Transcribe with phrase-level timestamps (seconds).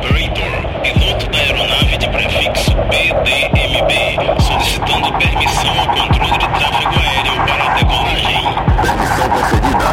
[0.00, 3.92] Operator, piloto da aeronave de prefixo PDMB,
[4.40, 8.42] solicitando permissão ao controle de tráfego aéreo para a decolagem.
[8.80, 9.90] Permissão concedida.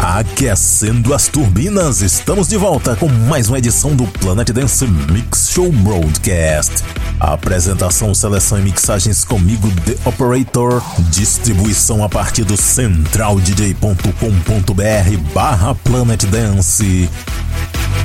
[0.00, 5.70] Aquecendo as turbinas, estamos de volta com mais uma edição do Planet Dance Mix Show
[5.70, 6.82] Broadcast.
[7.22, 10.82] A apresentação, seleção e mixagens comigo, The Operator.
[11.12, 17.08] Distribuição a partir do centraldj.com.br barra Planet Dance.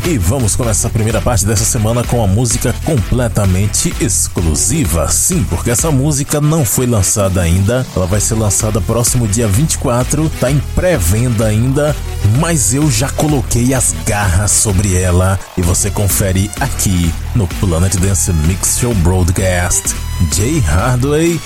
[0.08, 5.09] E vamos começar a primeira parte dessa semana com a música completamente exclusiva.
[5.09, 7.86] Sim, porque essa música não foi lançada ainda.
[7.94, 11.94] Ela vai ser lançada próximo dia 24, tá em pré-venda ainda,
[12.39, 18.31] mas eu já coloquei as garras sobre ela e você confere aqui no Planet Dance
[18.31, 19.94] Mix Show Broadcast.
[20.33, 21.38] Jay Hardway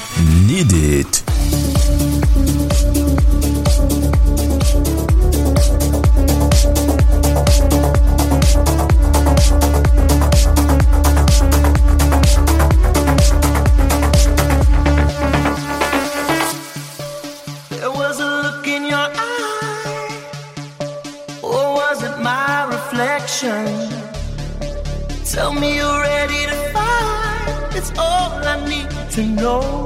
[0.46, 2.01] Need It.
[23.22, 23.66] direction.
[25.26, 27.76] Tell me you're ready to fight.
[27.76, 29.84] It's all I need to know.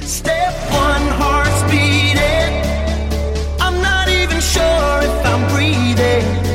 [0.00, 2.54] Step one, heart's beating.
[3.60, 6.47] I'm not even sure if I'm breathing.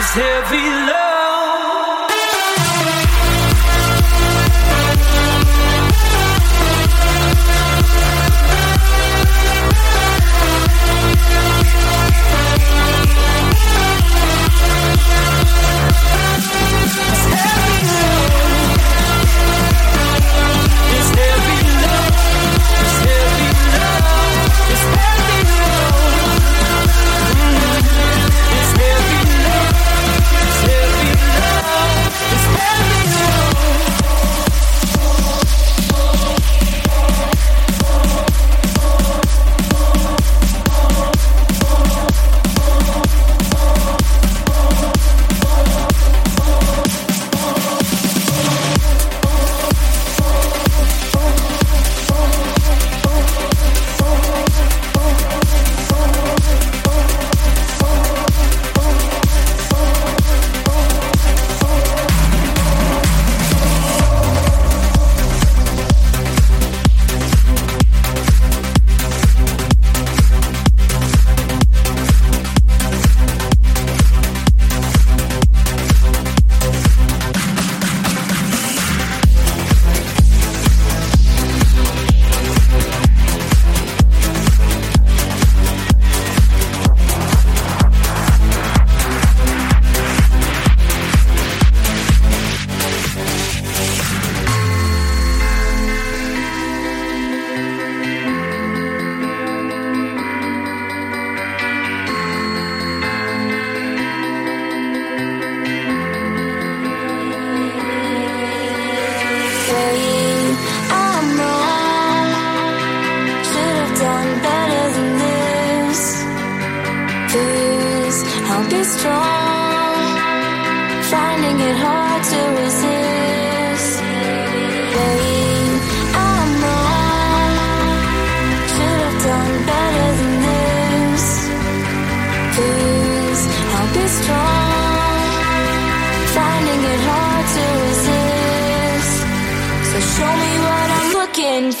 [0.00, 1.09] this heavy love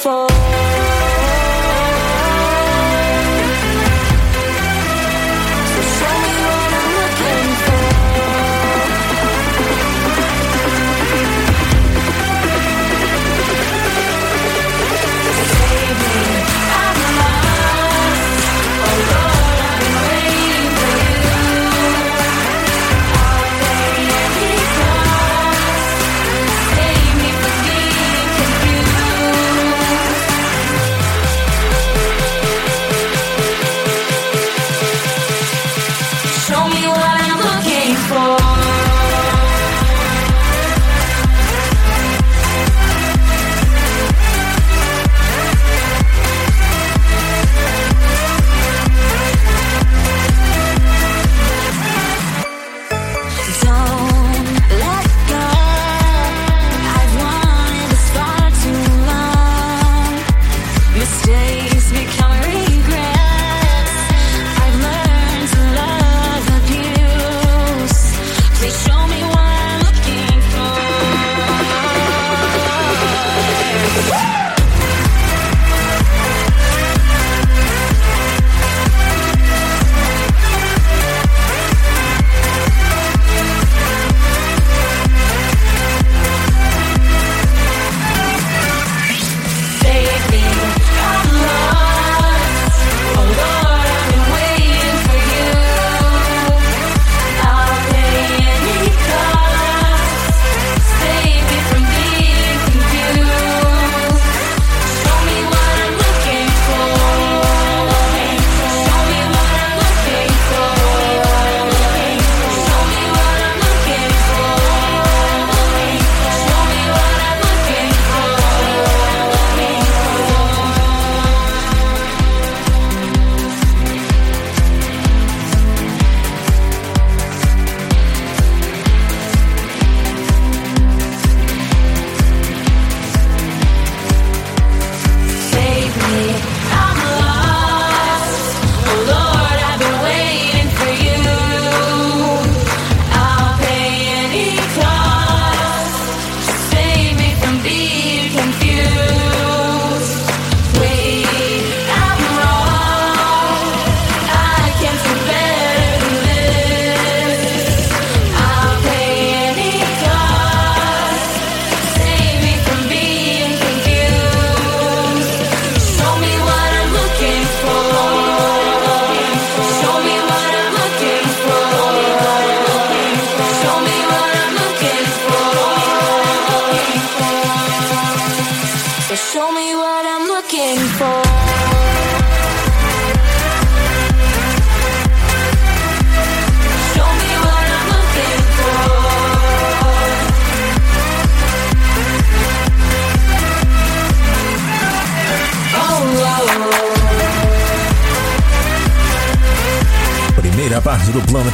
[0.00, 0.29] for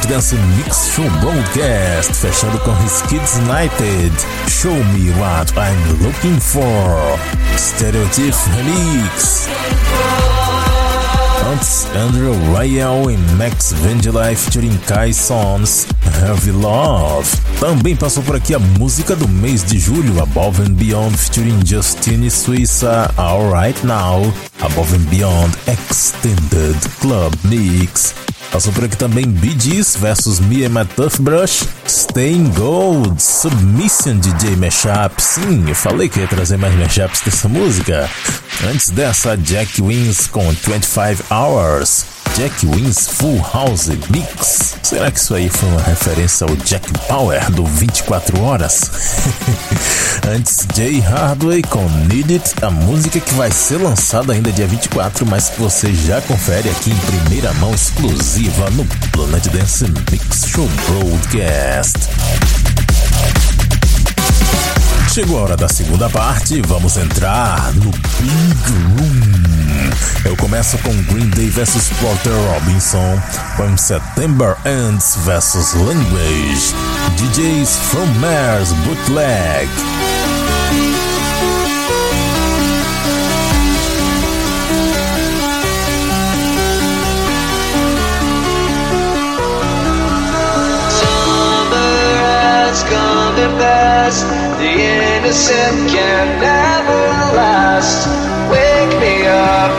[0.07, 4.11] Dance Mix Show Broadcast, fechando com His Kids United.
[4.49, 7.19] Show Me What I'm Looking For.
[7.57, 9.47] Stereotype Remix.
[11.51, 15.87] Antes, Andrew Rayel e Max Vangelay featuring Kai Sons,
[16.21, 17.29] Heavy Love.
[17.59, 22.29] Também passou por aqui a música do mês de julho, Above and Beyond featuring Justine
[22.29, 24.21] Suissa, Alright Now,
[24.61, 28.15] Above and Beyond Extended Club Mix.
[28.57, 34.55] Passou por aqui também Bee Gees vs Me and My Toothbrush, Staying Gold, Submission DJ
[34.55, 35.21] Mashup.
[35.21, 38.09] Sim, eu falei que ia trazer mais mashups dessa música.
[38.67, 42.16] Antes dessa, Jack Wins com 25 Hours.
[42.37, 44.75] Jack Wins Full House Mix.
[44.83, 48.91] Será que isso aí foi uma referência ao Jack Power do 24 Horas?
[50.29, 55.25] Antes, Jay Hardway com Need It, a música que vai ser lançada ainda dia 24,
[55.25, 60.69] mas que você já confere aqui em primeira mão exclusiva no Planet Dance Mix Show
[60.87, 61.97] Broadcast.
[65.17, 69.89] Chegou a hora da segunda parte, vamos entrar no Big Room.
[70.23, 73.19] Eu começo com Green Day vs Porter Robinson,
[73.55, 76.71] com September Ends vs Language,
[77.15, 79.67] DJs from Mars Bootleg.
[92.87, 94.46] coming past.
[94.57, 97.01] The innocent can never
[97.37, 98.07] last.
[98.49, 99.71] Wake me up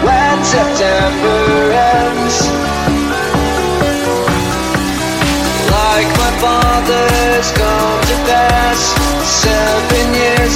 [0.00, 1.40] when September
[2.00, 2.36] ends.
[5.76, 8.80] Like my father's come to pass.
[9.44, 10.53] Seven years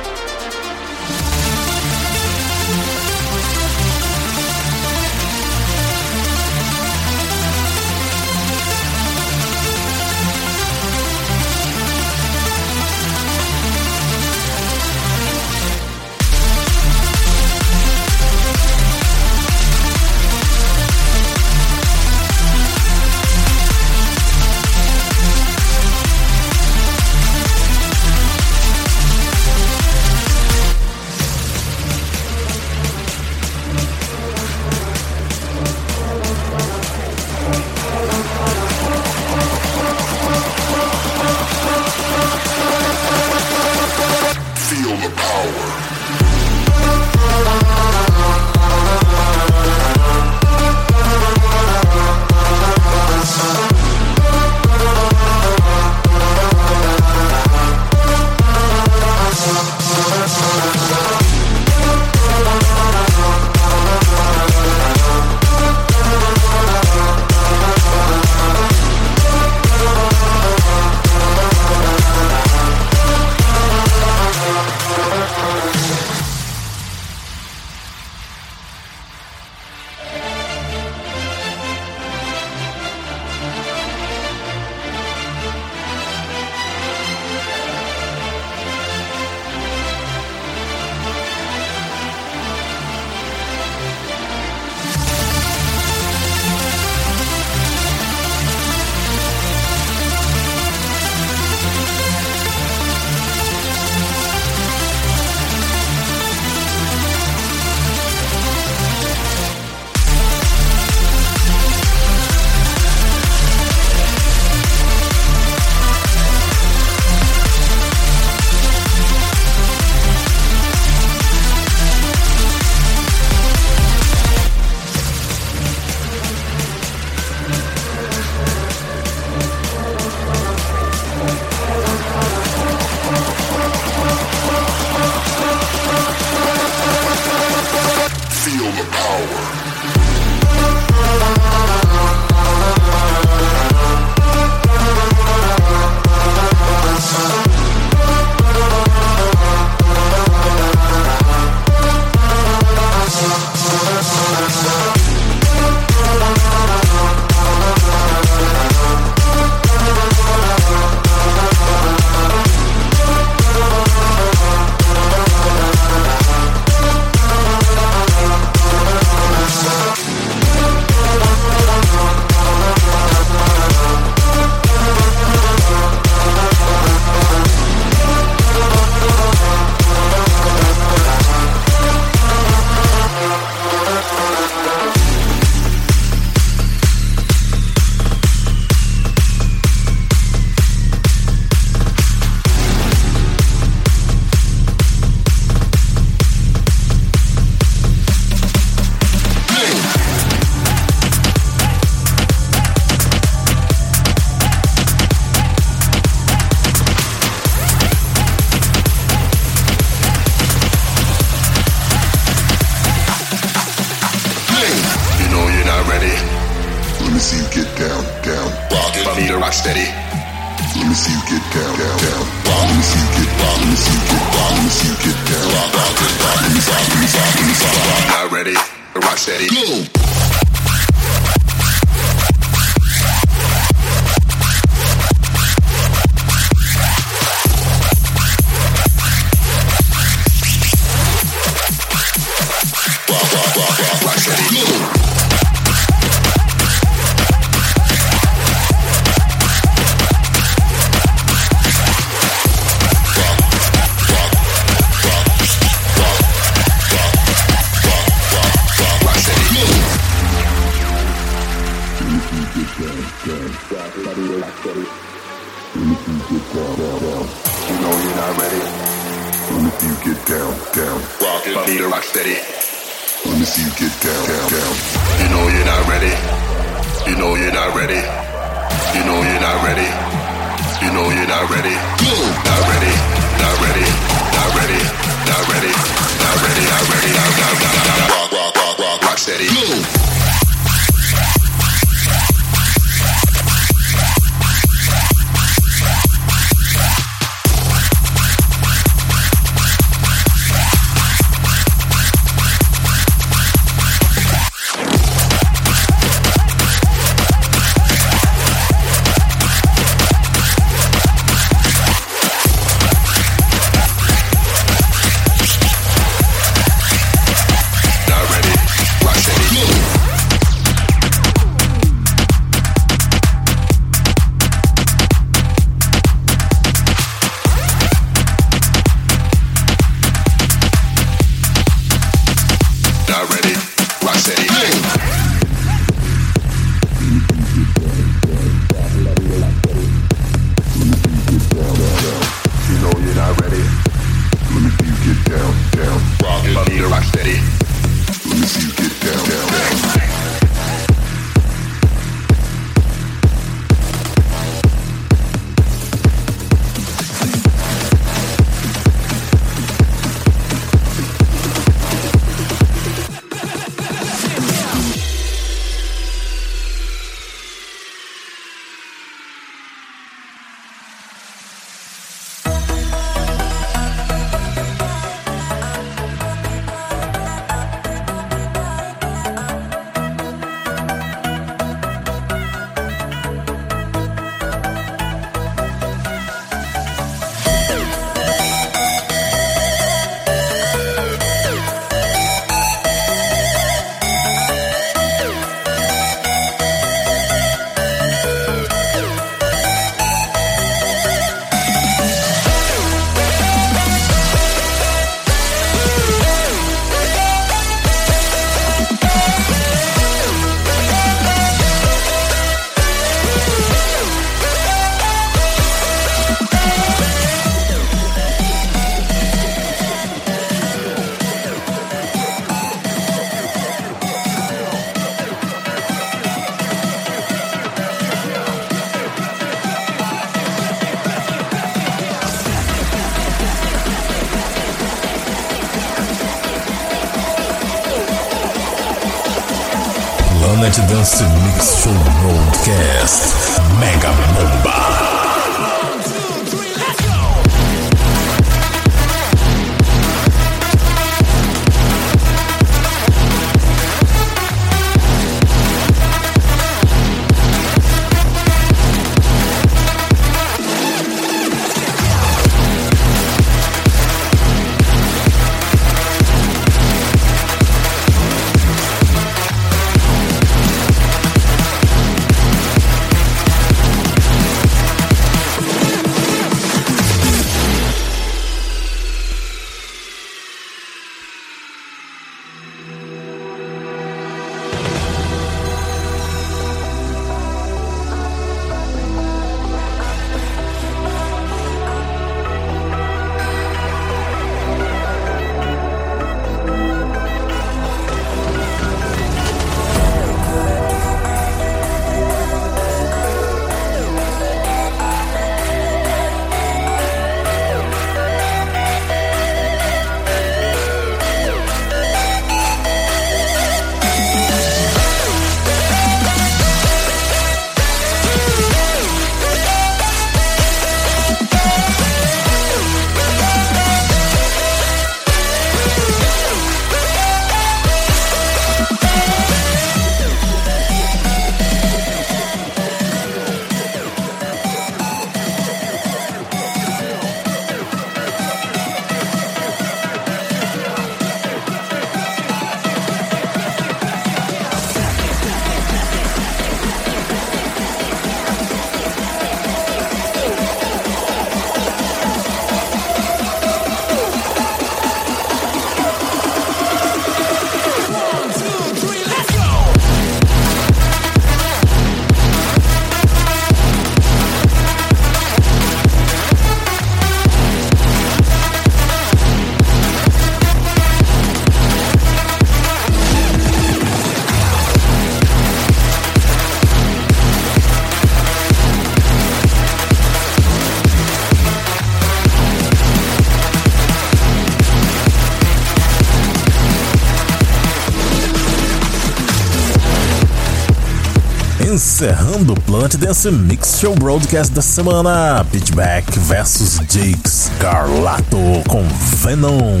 [591.86, 598.58] Encerrando o Planet Dance Mix Show Broadcast da semana, Pitchback vs Jake Scarlato
[598.88, 599.04] com
[599.36, 600.00] Venom,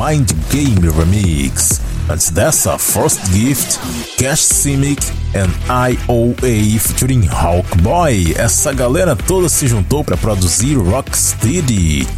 [0.00, 1.82] Mind Game Remix.
[2.08, 3.78] Antes dessa, First Gift,
[4.16, 8.34] Cash Simic and IOA featuring Hawkboy.
[8.34, 12.08] Essa galera toda se juntou para produzir Rocksteady.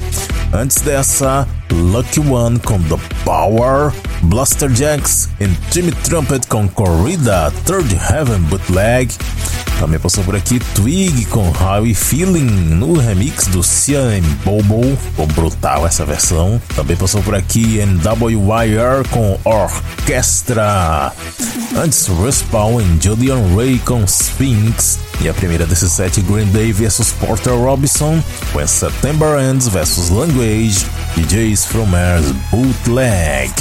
[0.53, 3.93] Antes dessa, Lucky One com The Power,
[4.23, 9.15] Blaster Jacks e Jimmy Trumpet com Corrida, Third Heaven Bootleg.
[9.79, 14.83] Também passou por aqui Twig com We Feeling no remix do Cian Bobo.
[14.97, 16.61] Ficou brutal essa versão.
[16.75, 21.13] Também passou por aqui NWYR com Orquestra.
[21.77, 25.08] Antes Respawn e Julian Ray com Sphinx.
[25.21, 30.87] E a primeira desses sete, Green Day vs Porter Robinson, com September Ends vs Language,
[31.17, 33.53] DJs from Mars Bootleg.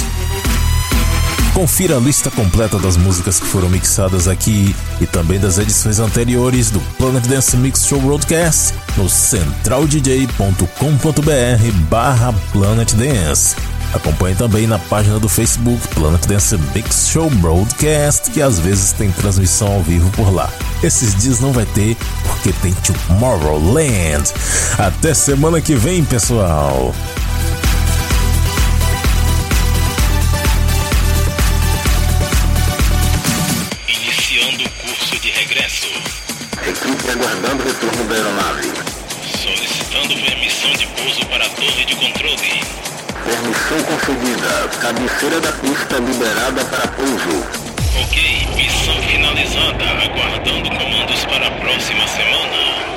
[1.58, 6.70] Confira a lista completa das músicas que foram mixadas aqui e também das edições anteriores
[6.70, 13.56] do Planet Dance Mix Show Broadcast no centraldj.com.br barra Planet Dance.
[13.94, 19.10] Acompanhe também na página do Facebook Planet Dance Mix Show Broadcast, que às vezes tem
[19.10, 20.50] transmissão ao vivo por lá.
[20.82, 24.30] Esses dias não vai ter, porque tem Tomorrowland.
[24.78, 26.94] Até semana que vem, pessoal!
[33.88, 35.86] Iniciando o curso de regresso.
[36.66, 38.72] Equipe aguardando o retorno da aeronave.
[39.42, 42.97] Solicitando permissão de pouso para a torre de controle.
[43.28, 44.68] Permissão concedida.
[44.80, 47.44] Cabeceira da pista liberada para pouso.
[48.02, 49.84] Ok, missão finalizada.
[49.84, 52.87] Aguardando comandos para a próxima semana.